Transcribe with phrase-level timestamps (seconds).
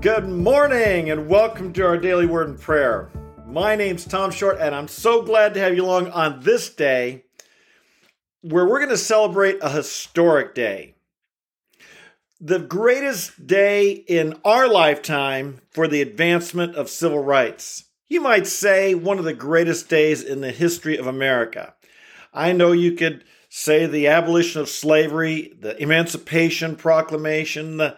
[0.00, 3.10] Good morning and welcome to our daily word and prayer.
[3.48, 7.24] My name's Tom Short, and I'm so glad to have you along on this day
[8.42, 10.94] where we're going to celebrate a historic day.
[12.40, 17.86] The greatest day in our lifetime for the advancement of civil rights.
[18.06, 21.74] You might say one of the greatest days in the history of America.
[22.32, 27.96] I know you could say the abolition of slavery, the Emancipation Proclamation, the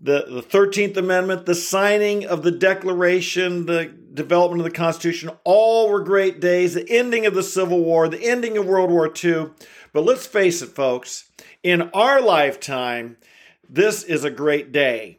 [0.00, 5.88] the, the 13th Amendment, the signing of the Declaration, the development of the Constitution, all
[5.88, 6.74] were great days.
[6.74, 9.50] The ending of the Civil War, the ending of World War II.
[9.92, 11.30] But let's face it, folks,
[11.62, 13.16] in our lifetime,
[13.68, 15.18] this is a great day.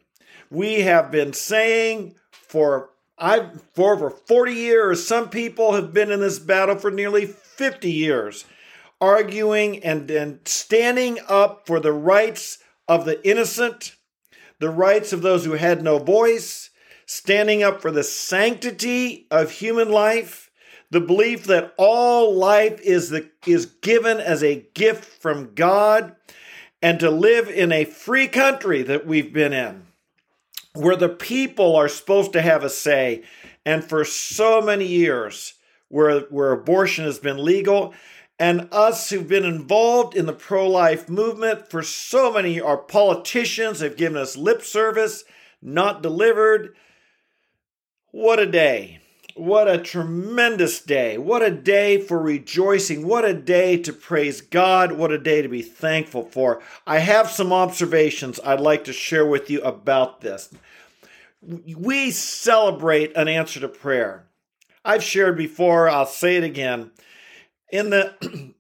[0.50, 2.90] We have been saying for
[3.20, 7.92] I for over 40 years, some people have been in this battle for nearly 50
[7.92, 8.46] years,
[9.02, 13.96] arguing and, and standing up for the rights of the innocent
[14.60, 16.70] the rights of those who had no voice,
[17.06, 20.52] standing up for the sanctity of human life,
[20.92, 26.16] the belief that all life is, the, is given as a gift from God,
[26.82, 29.88] and to live in a free country that we've been in,
[30.74, 33.24] where the people are supposed to have a say.
[33.66, 35.56] And for so many years,
[35.90, 37.94] where, where abortion has been legal,
[38.40, 43.82] and us who've been involved in the pro life movement for so many, our politicians
[43.82, 45.26] have given us lip service,
[45.62, 46.74] not delivered.
[48.12, 49.02] What a day.
[49.36, 51.18] What a tremendous day.
[51.18, 53.06] What a day for rejoicing.
[53.06, 54.94] What a day to praise God.
[54.94, 56.62] What a day to be thankful for.
[56.88, 60.50] I have some observations I'd like to share with you about this.
[61.42, 64.26] We celebrate an answer to prayer.
[64.84, 66.92] I've shared before, I'll say it again
[67.72, 68.54] in the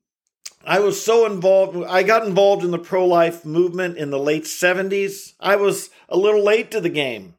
[0.66, 1.78] I was so involved.
[1.88, 5.34] I got involved in the pro life movement in the late 70s.
[5.40, 7.36] I was a little late to the game,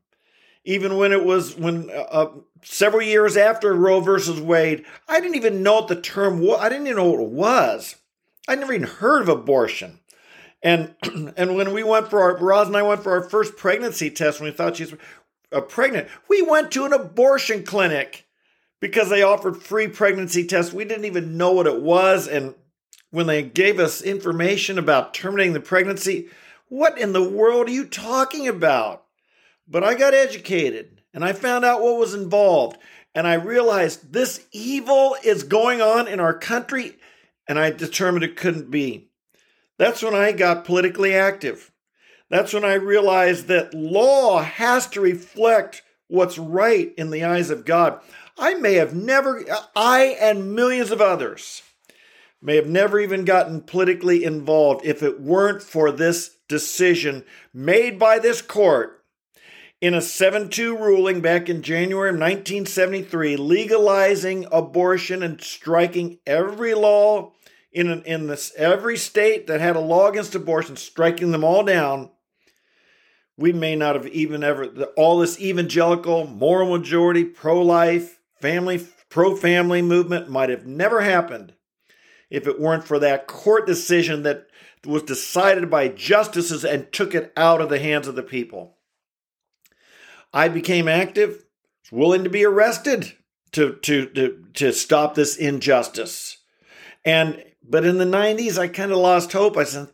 [0.64, 2.32] even when it was when uh, uh,
[2.62, 4.84] several years after Roe versus Wade.
[5.08, 6.58] I didn't even know what the term was.
[6.60, 7.96] I didn't even know what it was.
[8.48, 10.00] I never even heard of abortion.
[10.62, 10.94] And
[11.36, 14.40] and when we went for our Roz and I went for our first pregnancy test
[14.40, 14.94] when we thought she was
[15.52, 18.26] uh, pregnant, we went to an abortion clinic
[18.80, 20.72] because they offered free pregnancy tests.
[20.72, 22.26] We didn't even know what it was.
[22.26, 22.54] And
[23.10, 26.28] when they gave us information about terminating the pregnancy,
[26.68, 29.04] what in the world are you talking about?
[29.68, 32.78] But I got educated and I found out what was involved.
[33.14, 36.96] And I realized this evil is going on in our country.
[37.48, 39.10] And I determined it couldn't be.
[39.78, 41.72] That's when I got politically active.
[42.28, 47.64] That's when I realized that law has to reflect what's right in the eyes of
[47.64, 48.00] God.
[48.40, 49.44] I may have never,
[49.76, 51.62] I and millions of others
[52.40, 58.18] may have never even gotten politically involved if it weren't for this decision made by
[58.18, 59.04] this court
[59.82, 66.72] in a 7 2 ruling back in January of 1973, legalizing abortion and striking every
[66.72, 67.32] law
[67.72, 72.10] in, in this, every state that had a law against abortion, striking them all down.
[73.36, 79.36] We may not have even ever, all this evangelical, moral majority, pro life, family pro
[79.36, 81.54] family movement might have never happened
[82.30, 84.46] if it weren't for that court decision that
[84.86, 88.78] was decided by justices and took it out of the hands of the people.
[90.32, 91.44] I became active,
[91.90, 93.12] willing to be arrested
[93.52, 96.38] to, to, to, to stop this injustice.
[97.04, 99.56] And but in the 90s, I kind of lost hope.
[99.56, 99.88] I said,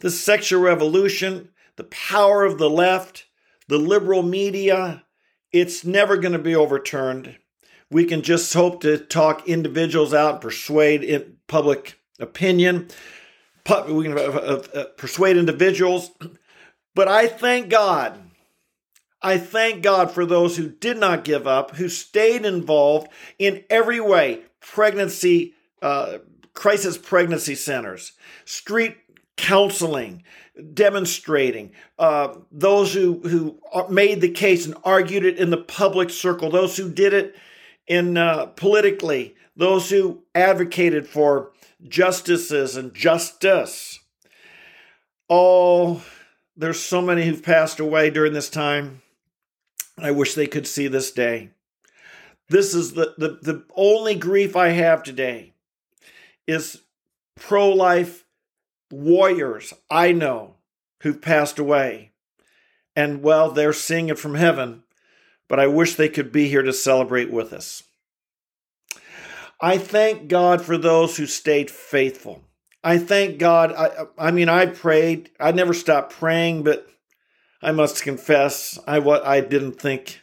[0.00, 3.26] the sexual revolution, the power of the left,
[3.68, 5.04] the liberal media,
[5.52, 7.38] it's never going to be overturned.
[7.90, 12.88] We can just hope to talk individuals out and persuade public opinion.
[13.88, 16.10] We can uh, uh, uh, persuade individuals.
[16.94, 18.18] But I thank God.
[19.20, 24.00] I thank God for those who did not give up, who stayed involved in every
[24.00, 26.18] way pregnancy, uh,
[26.52, 28.12] crisis pregnancy centers,
[28.44, 28.96] street
[29.36, 30.22] counseling,
[30.74, 33.58] demonstrating, uh, those who, who
[33.90, 37.34] made the case and argued it in the public circle, those who did it
[37.88, 41.50] in uh, politically, those who advocated for
[41.88, 43.98] justices and justice.
[45.28, 46.02] Oh,
[46.56, 49.02] there's so many who've passed away during this time.
[49.96, 51.50] I wish they could see this day.
[52.48, 55.54] This is the, the, the only grief I have today
[56.46, 56.82] is
[57.36, 58.24] pro life
[58.90, 60.54] warriors I know
[61.02, 62.12] who've passed away.
[62.96, 64.82] And well, they're seeing it from heaven,
[65.48, 67.82] but I wish they could be here to celebrate with us.
[69.60, 72.44] I thank God for those who stayed faithful.
[72.84, 73.72] I thank God.
[73.72, 75.30] I, I mean, I prayed.
[75.40, 76.86] I never stopped praying, but
[77.60, 80.20] I must confess, I what I didn't think,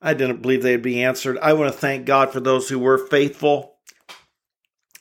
[0.00, 1.38] I didn't believe they'd be answered.
[1.38, 3.76] I want to thank God for those who were faithful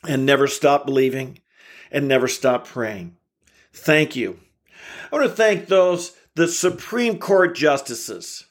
[0.08, 1.40] and never stopped believing
[1.92, 3.18] and never stopped praying.
[3.74, 4.40] Thank you.
[5.12, 8.46] I want to thank those the Supreme Court justices.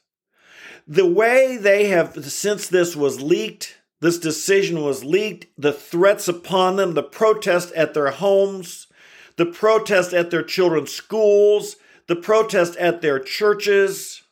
[0.91, 6.75] The way they have since this was leaked, this decision was leaked, the threats upon
[6.75, 8.89] them, the protest at their homes,
[9.37, 11.77] the protest at their children's schools,
[12.09, 14.23] the protest at their churches.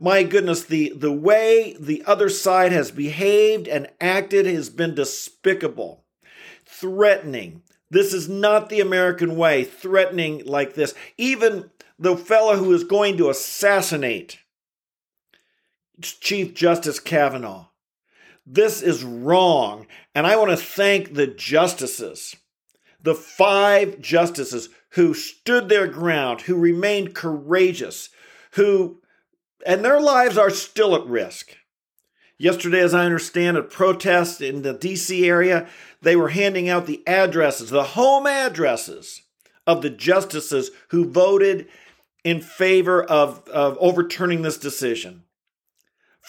[0.00, 6.02] My goodness, the, the way the other side has behaved and acted has been despicable,
[6.66, 7.62] threatening.
[7.88, 10.92] This is not the American way, threatening like this.
[11.16, 14.39] Even the fellow who is going to assassinate
[16.02, 17.66] Chief Justice Kavanaugh.
[18.46, 19.86] This is wrong.
[20.14, 22.36] And I want to thank the justices,
[23.02, 28.08] the five justices who stood their ground, who remained courageous,
[28.52, 29.00] who,
[29.64, 31.56] and their lives are still at risk.
[32.38, 35.68] Yesterday, as I understand, a protest in the DC area,
[36.00, 39.22] they were handing out the addresses, the home addresses
[39.66, 41.68] of the justices who voted
[42.24, 45.24] in favor of, of overturning this decision.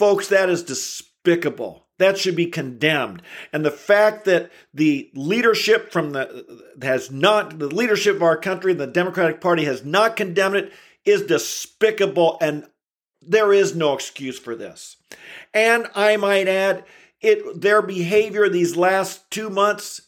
[0.01, 1.85] Folks, that is despicable.
[1.99, 3.21] That should be condemned.
[3.53, 8.71] And the fact that the leadership from the has not the leadership of our country,
[8.71, 10.73] and the Democratic Party has not condemned it
[11.05, 12.65] is despicable and
[13.21, 14.97] there is no excuse for this.
[15.53, 16.83] And I might add,
[17.21, 20.01] it their behavior these last 2 months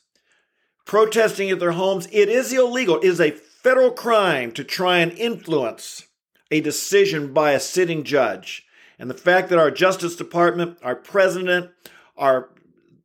[0.86, 2.98] protesting at their homes, it is illegal.
[2.98, 6.08] It is a federal crime to try and influence
[6.50, 8.66] a decision by a sitting judge.
[9.00, 11.72] And the fact that our Justice Department, our president,
[12.18, 12.50] our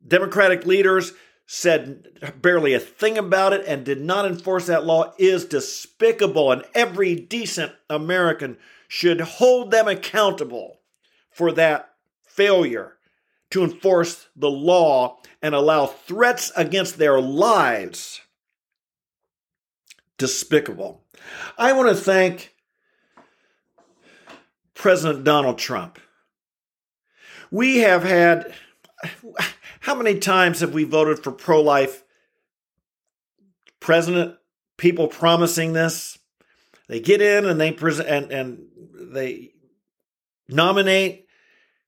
[0.07, 1.13] Democratic leaders
[1.47, 2.07] said
[2.43, 6.53] barely a thing about it and did not enforce that law is despicable.
[6.53, 10.81] And every decent American should hold them accountable
[11.31, 12.99] for that failure
[13.51, 18.21] to enforce the law and allow threats against their lives.
[20.19, 21.03] Despicable.
[21.57, 22.55] I want to thank
[24.79, 25.99] President Donald Trump.
[27.51, 28.55] We have had,
[29.81, 32.05] how many times have we voted for pro life
[33.81, 34.37] president?
[34.77, 36.19] People promising this.
[36.87, 38.69] They get in and they present and, and
[39.13, 39.51] they
[40.49, 41.27] nominate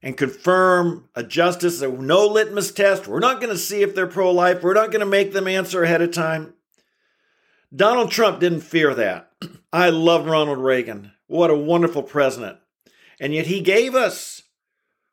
[0.03, 1.79] and confirm a justice.
[1.79, 3.07] There no litmus test.
[3.07, 4.65] We're not going to see if they're pro life.
[4.65, 6.55] We're not going to make them answer ahead of time.
[7.73, 9.31] Donald Trump didn't fear that.
[9.73, 11.13] I love Ronald Reagan.
[11.29, 12.59] What a wonderful president.
[13.21, 14.43] And yet he gave us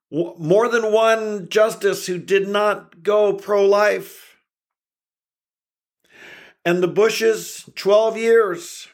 [0.10, 4.38] more than one justice who did not go pro life.
[6.66, 8.88] And the Bushes, 12 years,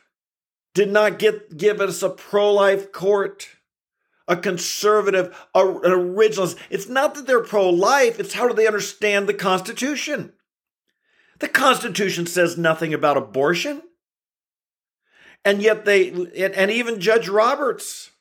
[0.73, 3.49] did not get, give us a pro life court,
[4.27, 6.57] a conservative, a, an originalist.
[6.71, 10.33] It's not that they're pro life, it's how do they understand the Constitution?
[11.39, 13.83] The Constitution says nothing about abortion.
[15.45, 18.11] And yet they, and even Judge Roberts,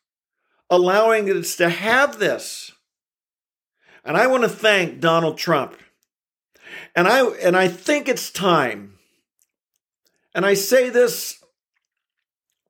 [0.72, 2.72] allowing us to have this.
[4.04, 5.76] And I want to thank Donald Trump.
[6.96, 8.94] And I and I think it's time.
[10.34, 11.44] And I say this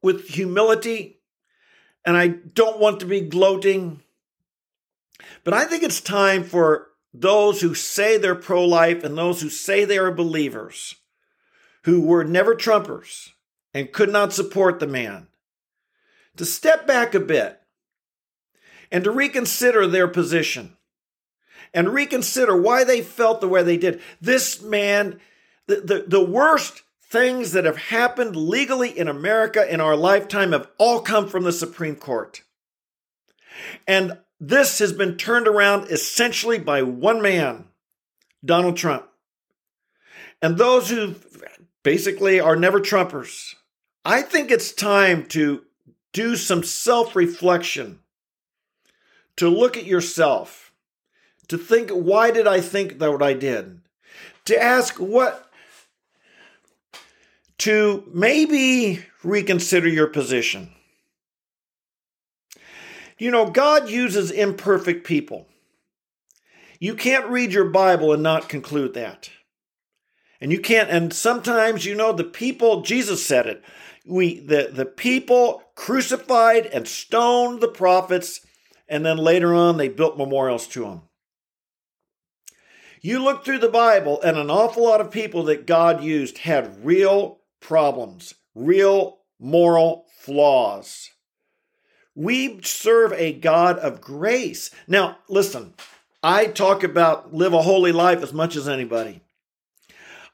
[0.03, 1.21] with humility
[2.05, 4.03] and I don't want to be gloating.
[5.45, 9.49] But I think it's time for those who say they're pro life and those who
[9.49, 10.97] say they are believers,
[11.85, 13.29] who were never Trumpers
[13.73, 15.29] and could not support the man,
[16.37, 17.62] to step back a bit
[18.93, 20.77] and to reconsider their position
[21.75, 24.01] and reconsider why they felt the way they did.
[24.21, 25.19] This man,
[25.67, 30.69] the, the, the worst things that have happened legally in America in our lifetime have
[30.79, 32.43] all come from the Supreme Court.
[33.89, 37.65] And this has been turned around essentially by one man,
[38.45, 39.09] Donald Trump.
[40.43, 41.15] And those who
[41.83, 43.55] basically are never Trumpers,
[44.05, 45.63] I think it's time to
[46.13, 48.02] do some self reflection
[49.37, 50.73] to look at yourself,
[51.49, 53.81] to think, why did I think that what I did?
[54.47, 55.51] To ask what,
[57.59, 60.73] to maybe reconsider your position.
[63.19, 65.47] You know, God uses imperfect people.
[66.81, 69.31] You can't read your Bible and not conclude that.
[70.41, 73.63] And you can't, and sometimes, you know, the people, Jesus said it,
[74.05, 78.45] we the, the people crucified and stoned the prophets
[78.93, 81.01] and then later on they built memorials to him.
[83.01, 86.85] You look through the Bible, and an awful lot of people that God used had
[86.85, 91.11] real problems, real moral flaws.
[92.15, 94.71] We serve a God of grace.
[94.87, 95.73] Now, listen,
[96.23, 99.23] I talk about live a holy life as much as anybody.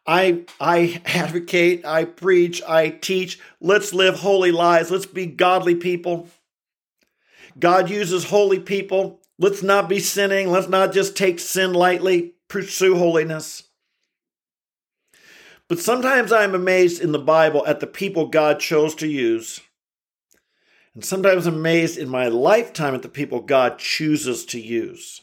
[0.05, 4.91] I I advocate, I preach, I teach, let's live holy lives.
[4.91, 6.29] Let's be godly people.
[7.59, 9.21] God uses holy people.
[9.39, 10.51] Let's not be sinning.
[10.51, 12.35] Let's not just take sin lightly.
[12.49, 13.65] Pursue holiness.
[15.69, 19.61] But sometimes I'm amazed in the Bible at the people God chose to use.
[20.95, 25.21] And sometimes I'm amazed in my lifetime at the people God chooses to use.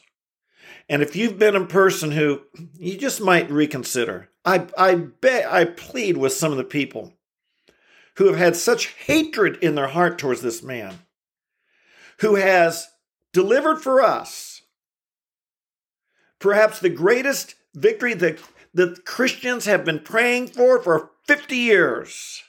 [0.88, 2.42] And if you've been a person who
[2.78, 7.14] you just might reconsider, I, I bet I plead with some of the people
[8.18, 11.00] who have had such hatred in their heart towards this man,
[12.20, 12.88] who has
[13.34, 14.56] delivered for us
[16.40, 18.40] perhaps the greatest victory that
[18.72, 22.44] the Christians have been praying for for 50 years.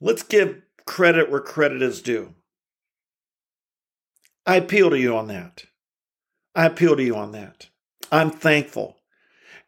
[0.00, 2.34] Let's give credit where credit is due.
[4.44, 5.66] I appeal to you on that.
[6.54, 7.68] I appeal to you on that.
[8.10, 8.96] I'm thankful.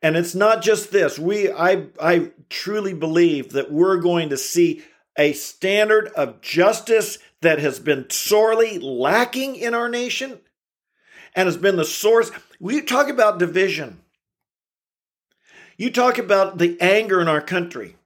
[0.02, 1.18] And it's not just this.
[1.18, 4.84] We I I truly believe that we're going to see
[5.18, 10.38] a standard of justice that has been sorely lacking in our nation
[11.34, 12.30] and has been the source.
[12.58, 14.00] We talk about division.
[15.76, 17.96] You talk about the anger in our country.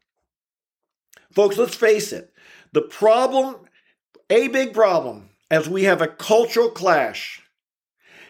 [1.30, 2.32] Folks, let's face it.
[2.72, 3.56] The problem,
[4.28, 7.42] a big problem, as we have a cultural clash,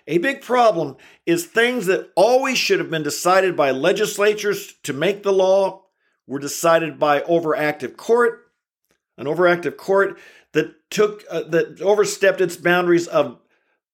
[0.06, 0.96] a big problem
[1.26, 5.84] is things that always should have been decided by legislatures to make the law
[6.26, 8.41] were decided by overactive court,
[9.16, 10.18] an overactive court
[10.52, 13.38] that took uh, that overstepped its boundaries of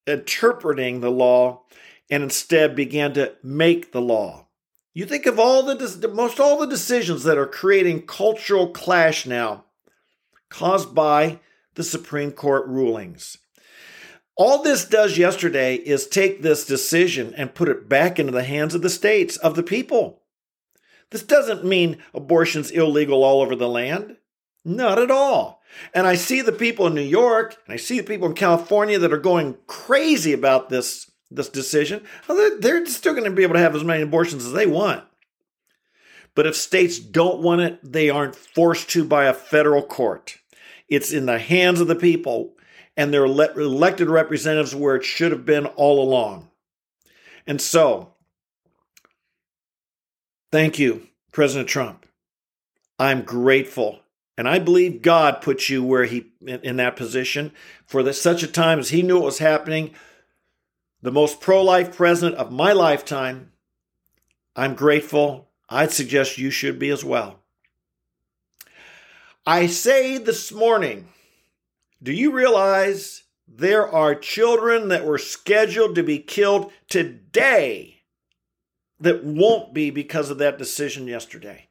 [0.06, 1.62] interpreting the law
[2.10, 4.46] and instead began to make the law.
[4.94, 9.64] You think of all the most all the decisions that are creating cultural clash now
[10.48, 11.40] caused by
[11.75, 13.38] the Supreme Court rulings.
[14.37, 18.75] All this does yesterday is take this decision and put it back into the hands
[18.75, 20.22] of the states, of the people.
[21.10, 24.16] This doesn't mean abortion's illegal all over the land.
[24.68, 25.62] Not at all.
[25.94, 28.98] And I see the people in New York and I see the people in California
[28.98, 32.04] that are going crazy about this, this decision.
[32.28, 35.04] Well, they're still going to be able to have as many abortions as they want.
[36.34, 40.38] But if states don't want it, they aren't forced to by a federal court.
[40.87, 42.52] It's in the hands of the people
[42.94, 46.50] and their elected representatives where it should have been all along.
[47.46, 48.12] And so,
[50.52, 52.04] thank you, President Trump.
[52.98, 54.00] I'm grateful.
[54.38, 57.50] And I believe God put you where he in that position
[57.85, 59.90] for the, such a time as he knew it was happening.
[61.02, 63.50] The most pro-life president of my lifetime.
[64.54, 65.49] I'm grateful.
[65.68, 67.40] I'd suggest you should be as well.
[69.45, 71.09] I say this morning
[72.00, 78.02] do you realize there are children that were scheduled to be killed today
[79.00, 81.66] that won't be because of that decision yesterday?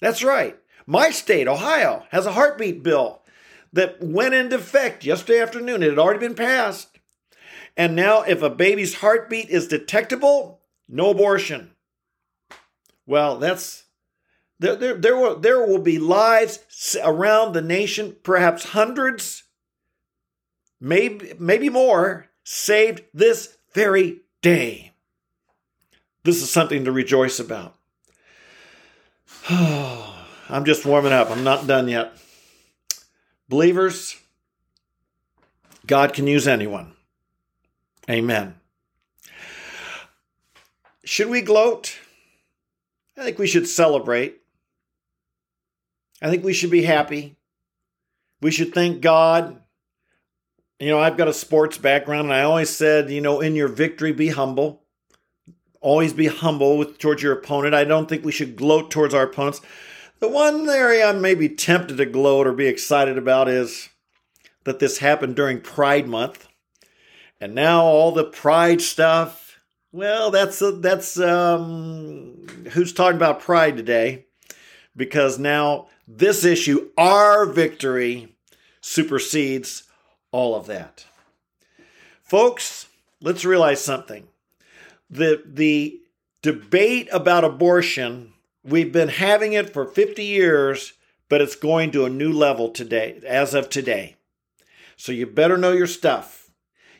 [0.00, 0.56] That's right.
[0.86, 3.22] My state, Ohio, has a heartbeat bill
[3.72, 5.82] that went into effect yesterday afternoon.
[5.82, 6.98] It had already been passed.
[7.76, 11.72] And now, if a baby's heartbeat is detectable, no abortion.
[13.04, 13.84] Well, that's
[14.58, 19.42] there, there, there, will, there will be lives around the nation, perhaps hundreds
[20.80, 24.92] maybe, maybe more, saved this very day.
[26.22, 27.74] This is something to rejoice about.
[30.48, 31.30] I'm just warming up.
[31.30, 32.12] I'm not done yet.
[33.48, 34.16] Believers,
[35.86, 36.92] God can use anyone.
[38.08, 38.54] Amen.
[41.04, 41.98] Should we gloat?
[43.16, 44.40] I think we should celebrate.
[46.20, 47.36] I think we should be happy.
[48.40, 49.60] We should thank God
[50.78, 53.68] you know, I've got a sports background, and I always said, you know, in your
[53.68, 54.82] victory, be humble.
[55.80, 57.74] Always be humble with, towards your opponent.
[57.74, 59.62] I don't think we should gloat towards our opponents.
[60.18, 63.90] The one area I may be tempted to gloat or be excited about is
[64.64, 66.48] that this happened during Pride Month,
[67.38, 69.58] and now all the Pride stuff.
[69.92, 74.24] Well, that's a, that's um, who's talking about Pride today,
[74.96, 78.34] because now this issue, our victory,
[78.80, 79.82] supersedes
[80.32, 81.04] all of that.
[82.22, 82.88] Folks,
[83.20, 84.28] let's realize something.
[85.10, 86.00] The, the
[86.42, 88.32] debate about abortion,
[88.66, 90.94] we've been having it for 50 years,
[91.28, 94.16] but it's going to a new level today, as of today.
[94.96, 96.50] So you better know your stuff.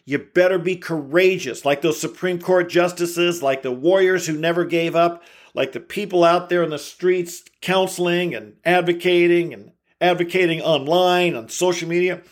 [0.04, 4.94] You better be courageous, like those Supreme Court justices, like the warriors who never gave
[4.94, 11.35] up, like the people out there in the streets counseling and advocating and advocating online
[11.35, 12.23] on social media.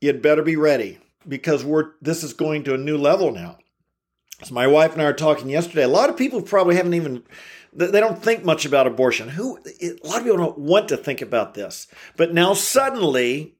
[0.00, 3.58] you'd better be ready because we're this is going to a new level now.
[4.42, 5.84] So my wife and I were talking yesterday.
[5.84, 7.22] A lot of people probably haven't even
[7.76, 9.28] they don't think much about abortion.
[9.28, 13.56] Who a lot of people don't want to think about this, but now suddenly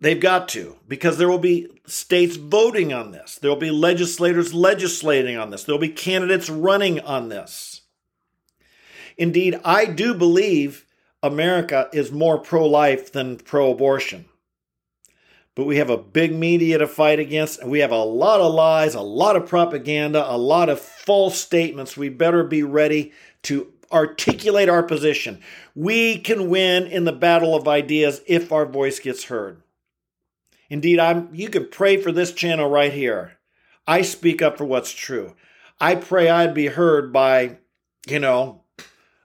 [0.00, 3.36] they've got to because there will be states voting on this.
[3.36, 5.64] There will be legislators legislating on this.
[5.64, 7.82] There will be candidates running on this.
[9.16, 10.86] Indeed, I do believe
[11.22, 14.26] America is more pro-life than pro-abortion
[15.58, 18.54] but we have a big media to fight against, and we have a lot of
[18.54, 21.96] lies, a lot of propaganda, a lot of false statements.
[21.96, 23.12] We better be ready
[23.42, 25.42] to articulate our position.
[25.74, 29.60] We can win in the battle of ideas if our voice gets heard.
[30.70, 33.32] Indeed, I'm you can pray for this channel right here.
[33.84, 35.34] I speak up for what's true.
[35.80, 37.58] I pray I'd be heard by,
[38.06, 38.62] you know,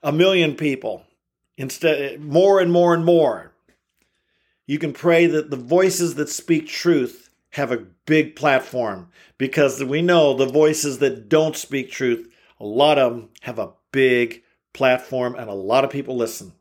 [0.02, 1.06] a million people
[1.58, 3.53] instead more and more and more
[4.66, 10.02] you can pray that the voices that speak truth have a big platform because we
[10.02, 12.28] know the voices that don't speak truth,
[12.60, 14.44] a lot of them have a big
[14.74, 16.54] platform and a lot of people listen.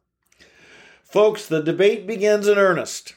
[1.03, 3.15] Folks, the debate begins in earnest.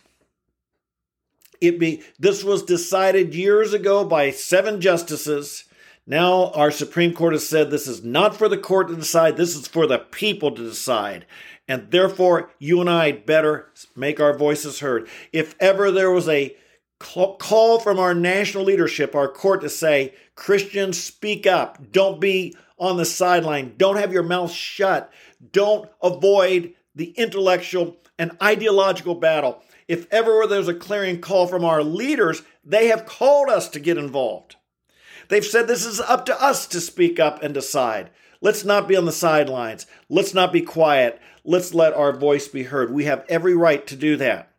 [1.61, 5.65] It be this was decided years ago by seven justices.
[6.05, 9.55] Now our Supreme Court has said this is not for the court to decide, this
[9.55, 11.25] is for the people to decide.
[11.67, 15.07] And therefore, you and I better make our voices heard.
[15.31, 16.55] If ever there was a
[16.99, 21.91] call from our national leadership, our court, to say, Christians, speak up.
[21.91, 23.73] Don't be on the sideline.
[23.77, 25.11] Don't have your mouth shut.
[25.51, 29.61] Don't avoid the intellectual and ideological battle.
[29.87, 33.97] If ever there's a clarion call from our leaders, they have called us to get
[33.97, 34.55] involved.
[35.27, 38.11] They've said this is up to us to speak up and decide.
[38.45, 39.87] Let's not be on the sidelines.
[40.07, 41.19] Let's not be quiet.
[41.43, 42.93] Let's let our voice be heard.
[42.93, 44.51] We have every right to do that.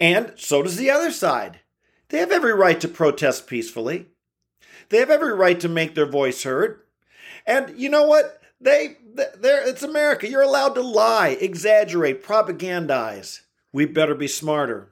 [0.00, 1.60] And so does the other side.
[2.08, 4.08] They have every right to protest peacefully.
[4.88, 6.80] They have every right to make their voice heard.
[7.46, 8.42] And you know what?
[8.60, 10.28] They there it's America.
[10.28, 13.42] You're allowed to lie, exaggerate, propagandize.
[13.72, 14.90] We better be smarter.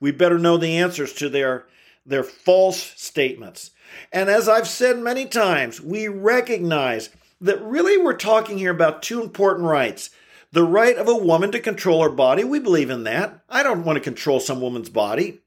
[0.00, 1.66] We better know the answers to their
[2.06, 3.72] their false statements.
[4.14, 9.22] And as I've said many times, we recognize that really we're talking here about two
[9.22, 10.10] important rights.
[10.52, 13.42] The right of a woman to control her body, we believe in that.
[13.48, 15.40] I don't want to control some woman's body.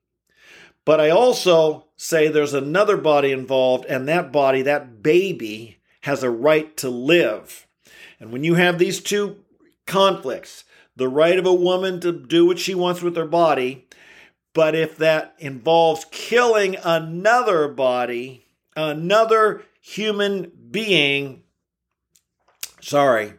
[0.86, 6.30] But I also say there's another body involved, and that body, that baby, has a
[6.30, 7.67] right to live.
[8.19, 9.38] And when you have these two
[9.86, 10.63] conflicts,
[10.95, 13.88] the right of a woman to do what she wants with her body,
[14.54, 21.43] but if that involves killing another body, another human being,
[22.82, 23.34] Sorry.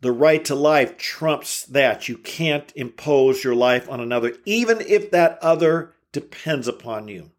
[0.00, 2.08] The right to life trumps that.
[2.08, 7.30] You can't impose your life on another, even if that other depends upon you.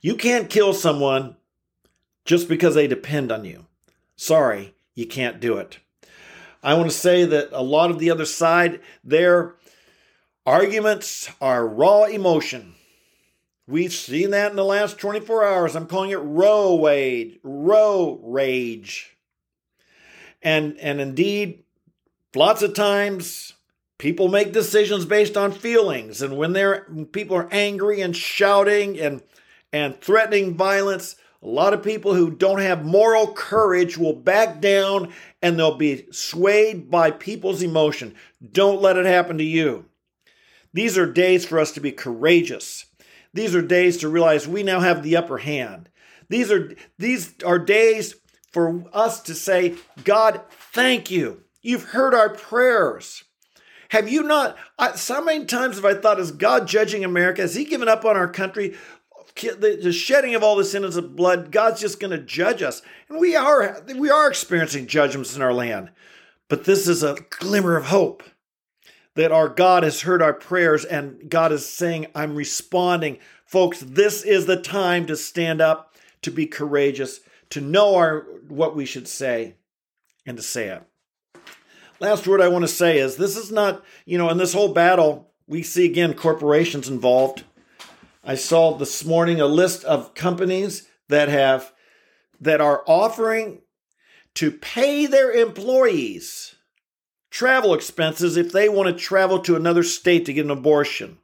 [0.00, 1.36] You can't kill someone
[2.24, 3.66] just because they depend on you.
[4.16, 5.78] Sorry, you can't do it.
[6.62, 9.54] I want to say that a lot of the other side, their
[10.46, 12.74] arguments are raw emotion.
[13.66, 15.74] We've seen that in the last 24 hours.
[15.74, 19.13] I'm calling it Roe wage, Roe rage.
[20.44, 21.64] And and indeed,
[22.36, 23.54] lots of times
[23.98, 29.22] people make decisions based on feelings and when they're people are angry and shouting and
[29.72, 35.12] and threatening violence, a lot of people who don't have moral courage will back down
[35.42, 38.14] and they'll be swayed by people's emotion.
[38.52, 39.86] Don't let it happen to you.
[40.72, 42.86] These are days for us to be courageous.
[43.32, 45.88] These are days to realize we now have the upper hand.
[46.28, 48.14] These are these are days
[48.54, 50.40] for us to say, God,
[50.72, 51.42] thank you.
[51.60, 53.24] You've heard our prayers.
[53.88, 54.56] Have you not?
[54.78, 57.42] I, so many times have I thought, is God judging America?
[57.42, 58.76] Has He given up on our country?
[59.34, 62.82] The, the shedding of all the sins of blood, God's just going to judge us,
[63.08, 65.90] and we are we are experiencing judgments in our land.
[66.48, 68.22] But this is a glimmer of hope
[69.16, 74.22] that our God has heard our prayers, and God is saying, "I'm responding." Folks, this
[74.22, 79.08] is the time to stand up, to be courageous, to know our what we should
[79.08, 79.54] say
[80.26, 80.82] and to say it.
[82.00, 84.72] Last word I want to say is this is not, you know, in this whole
[84.72, 87.44] battle, we see again corporations involved.
[88.24, 91.72] I saw this morning a list of companies that have
[92.40, 93.60] that are offering
[94.34, 96.54] to pay their employees
[97.30, 101.18] travel expenses if they want to travel to another state to get an abortion.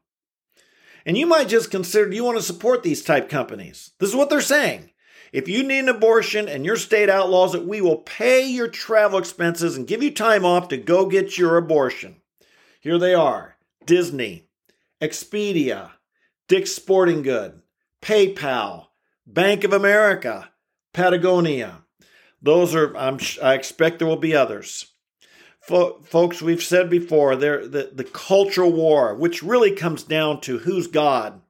[1.06, 3.92] And you might just consider do you want to support these type companies?
[3.98, 4.89] This is what they're saying.
[5.32, 9.18] If you need an abortion and your state outlaws it, we will pay your travel
[9.18, 12.16] expenses and give you time off to go get your abortion.
[12.80, 14.48] Here they are Disney,
[15.00, 15.90] Expedia,
[16.48, 17.60] Dick's Sporting Good,
[18.02, 18.86] PayPal,
[19.26, 20.50] Bank of America,
[20.92, 21.82] Patagonia.
[22.42, 24.86] Those are, I'm, I expect there will be others.
[25.60, 30.88] folks, we've said before, there the, the cultural war, which really comes down to who's
[30.88, 31.40] God.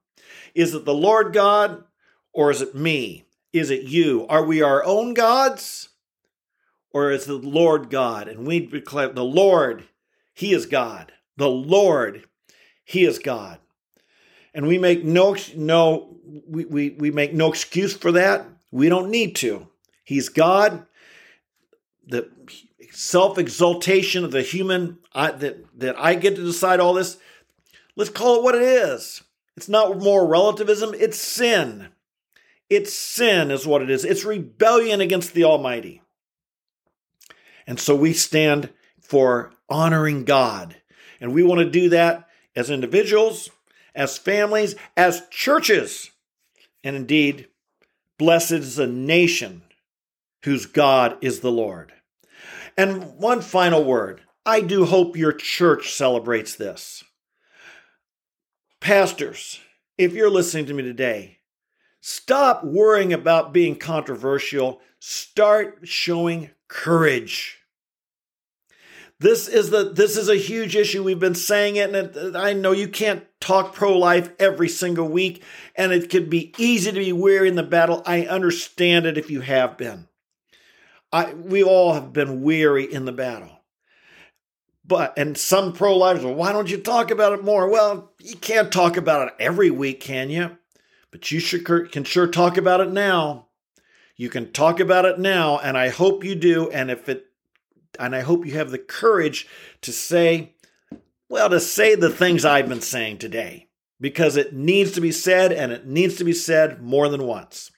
[0.54, 1.84] Is it the Lord God
[2.32, 3.24] or is it me?
[3.52, 4.26] Is it you?
[4.28, 5.88] Are we our own gods
[6.92, 8.28] or is the Lord God?
[8.28, 9.84] And we declare the Lord,
[10.34, 11.12] He is God.
[11.36, 12.26] The Lord,
[12.84, 13.58] He is God.
[14.54, 16.16] And we make no no
[16.48, 18.46] we, we, we make no excuse for that.
[18.70, 19.68] We don't need to.
[20.04, 20.86] He's God.
[22.06, 22.30] The
[22.90, 27.16] self exaltation of the human I, that that I get to decide all this.
[27.96, 29.22] Let's call it what it is.
[29.56, 30.94] It's not more relativism.
[30.94, 31.88] It's sin.
[32.70, 34.04] It's sin, is what it is.
[34.04, 36.02] It's rebellion against the Almighty.
[37.66, 40.76] And so we stand for honoring God.
[41.20, 43.50] And we want to do that as individuals,
[43.94, 46.10] as families, as churches.
[46.82, 47.48] And indeed,
[48.18, 49.62] blessed is a nation
[50.44, 51.92] whose God is the Lord.
[52.76, 57.04] And one final word I do hope your church celebrates this.
[58.80, 59.60] Pastors,
[59.98, 61.39] if you're listening to me today,
[62.00, 64.80] stop worrying about being controversial.
[64.98, 67.60] Start showing courage.
[69.20, 71.02] This is the this is a huge issue.
[71.02, 75.42] We've been saying it, and I know you can't talk pro life every single week,
[75.76, 78.02] and it could be easy to be weary in the battle.
[78.06, 80.08] I understand it if you have been.
[81.12, 83.60] I we all have been weary in the battle.
[84.86, 87.68] But and some pro lifers, well, why don't you talk about it more?
[87.68, 90.56] Well, you can't talk about it every week, can you?
[91.10, 93.46] But you sure can sure talk about it now.
[94.16, 96.70] You can talk about it now, and I hope you do.
[96.70, 97.26] And if it
[97.98, 99.48] and I hope you have the courage
[99.82, 100.54] to say,
[101.28, 103.68] well, to say the things I've been saying today,
[104.00, 107.70] because it needs to be said and it needs to be said more than once.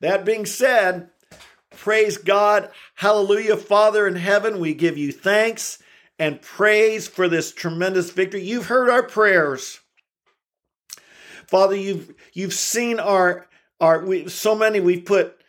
[0.00, 1.10] That being said,
[1.70, 2.70] praise God.
[2.96, 3.56] Hallelujah.
[3.56, 5.78] Father in heaven, we give you thanks
[6.18, 8.42] and praise for this tremendous victory.
[8.42, 9.80] You've heard our prayers.
[11.48, 13.48] Father, you've you've seen our
[13.80, 15.40] our we, so many we've put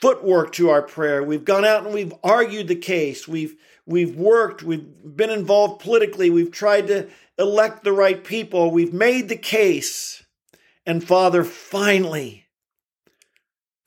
[0.00, 1.22] footwork to our prayer.
[1.22, 3.26] We've gone out and we've argued the case.
[3.26, 7.08] We've we've worked, we've been involved politically, we've tried to
[7.38, 10.24] elect the right people, we've made the case.
[10.84, 12.46] And Father, finally,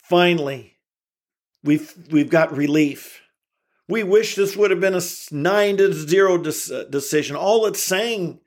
[0.04, 0.78] finally,
[1.63, 3.21] we've we've got relief.
[3.88, 7.36] We wish this would have been a nine to zero decision.
[7.36, 8.39] All it's saying,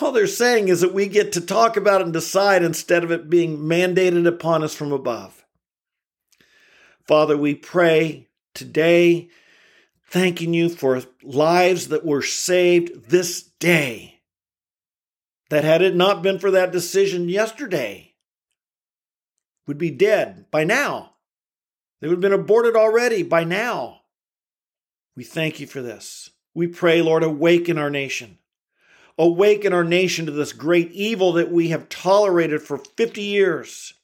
[0.00, 3.28] all they're saying is that we get to talk about and decide instead of it
[3.28, 5.44] being mandated upon us from above.
[7.06, 9.28] Father, we pray today,
[10.08, 14.20] thanking you for lives that were saved this day.
[15.50, 18.14] That had it not been for that decision yesterday,
[19.66, 21.12] would be dead by now.
[22.00, 24.00] They would have been aborted already by now.
[25.16, 26.30] We thank you for this.
[26.54, 28.38] We pray, Lord, awaken our nation.
[29.16, 33.94] Awaken our nation to this great evil that we have tolerated for 50 years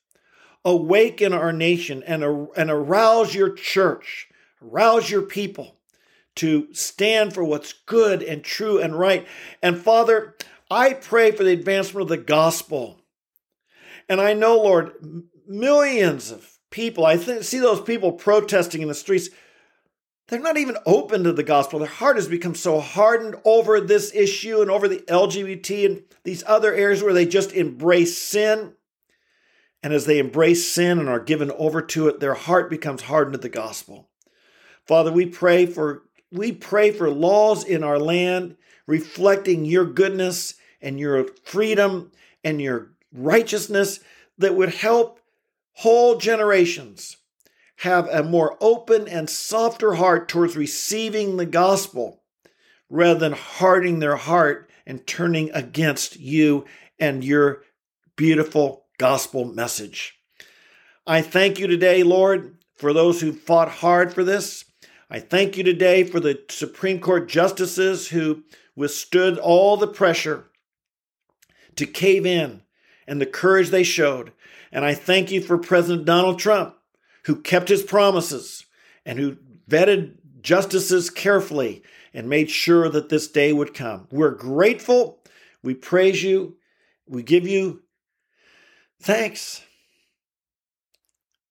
[0.64, 2.22] awaken our nation and,
[2.56, 4.28] and arouse your church,
[4.62, 5.76] arouse your people
[6.36, 9.26] to stand for what's good and true and right.
[9.62, 10.36] And Father,
[10.70, 13.00] I pray for the advancement of the gospel.
[14.08, 14.92] And I know, Lord,
[15.46, 19.28] millions of people, I th- see those people protesting in the streets.
[20.30, 21.80] They're not even open to the gospel.
[21.80, 26.44] Their heart has become so hardened over this issue and over the LGBT and these
[26.46, 28.74] other areas where they just embrace sin.
[29.82, 33.34] And as they embrace sin and are given over to it, their heart becomes hardened
[33.34, 34.08] to the gospel.
[34.86, 41.00] Father, we pray for we pray for laws in our land reflecting your goodness and
[41.00, 42.12] your freedom
[42.44, 43.98] and your righteousness
[44.38, 45.18] that would help
[45.72, 47.16] whole generations
[47.80, 52.22] have a more open and softer heart towards receiving the gospel
[52.90, 56.66] rather than hardening their heart and turning against you
[56.98, 57.62] and your
[58.16, 60.18] beautiful gospel message.
[61.06, 64.66] I thank you today, Lord, for those who fought hard for this.
[65.08, 68.44] I thank you today for the Supreme Court justices who
[68.76, 70.50] withstood all the pressure
[71.76, 72.60] to cave in
[73.06, 74.32] and the courage they showed.
[74.70, 76.76] And I thank you for President Donald Trump,
[77.24, 78.64] who kept his promises
[79.04, 79.36] and who
[79.68, 84.08] vetted justices carefully and made sure that this day would come.
[84.10, 85.20] We're grateful.
[85.62, 86.56] We praise you.
[87.06, 87.82] We give you
[89.02, 89.62] Thanks.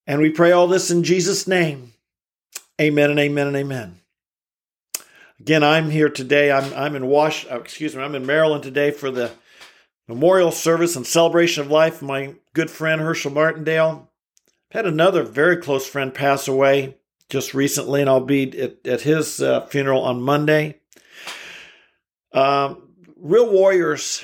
[0.06, 1.94] And we pray all this in Jesus' name.
[2.80, 4.00] Amen and amen and amen.
[5.40, 6.52] Again, I'm here today.
[6.52, 7.46] I'm I'm in Wash.
[7.50, 8.04] Uh, excuse me.
[8.04, 9.32] I'm in Maryland today for the
[10.08, 12.02] memorial service and celebration of life.
[12.02, 14.09] Of my good friend Herschel Martindale
[14.72, 16.96] had another very close friend pass away
[17.30, 20.80] just recently, and I'll be at, at his uh, funeral on Monday.
[22.34, 24.24] Um, real warriors.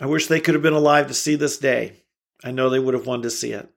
[0.00, 2.04] I wish they could have been alive to see this day.
[2.44, 3.68] I know they would have wanted to see it.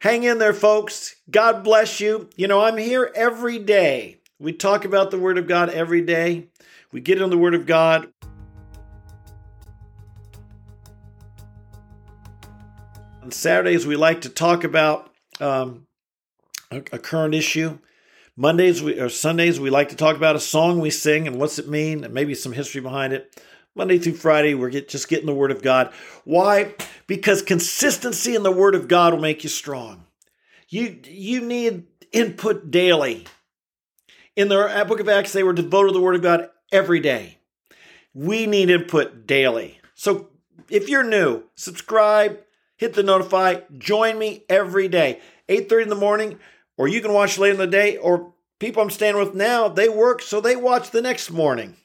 [0.00, 1.16] Hang in there, folks.
[1.30, 2.28] God bless you.
[2.36, 4.20] You know, I'm here every day.
[4.38, 6.48] We talk about the Word of God every day.
[6.92, 8.08] We get in the Word of God.
[13.28, 15.86] On Saturdays, we like to talk about um,
[16.70, 17.78] a, a, current issue.
[18.36, 21.58] Mondays we, or Sundays, we like to talk about a song we sing and what's
[21.58, 23.38] it mean, and maybe some history behind it.
[23.74, 25.92] Monday through Friday, we're get, just getting the Word of God.
[26.24, 26.74] Why?
[27.06, 30.06] Because consistency in the Word of God will make you strong.
[30.70, 33.26] You you need input daily.
[34.36, 37.40] In the Book of Acts, they were devoted to the Word of God every day.
[38.14, 39.82] We need input daily.
[39.94, 40.30] So
[40.70, 42.38] if you're new, subscribe,
[42.78, 46.38] hit the notify, join me every day, 8:30 in the morning,
[46.78, 47.98] or you can watch later in the day.
[47.98, 51.76] Or people I'm staying with now, they work, so they watch the next morning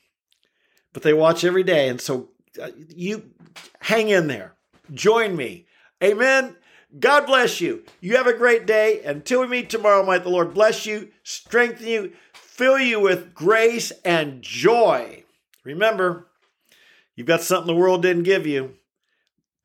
[0.93, 1.89] but they watch every day.
[1.89, 2.29] And so
[2.61, 3.31] uh, you
[3.79, 4.53] hang in there.
[4.93, 5.65] Join me.
[6.01, 6.55] Amen.
[6.99, 7.83] God bless you.
[7.99, 9.01] You have a great day.
[9.03, 13.91] Until we meet tomorrow, might the Lord bless you, strengthen you, fill you with grace
[14.05, 15.23] and joy.
[15.63, 16.27] Remember,
[17.15, 18.75] you've got something the world didn't give you.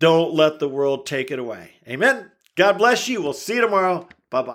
[0.01, 1.73] Don't let the world take it away.
[1.89, 2.31] Amen.
[2.57, 3.23] God bless you.
[3.23, 4.09] We'll see you tomorrow.
[4.31, 4.55] Bye bye.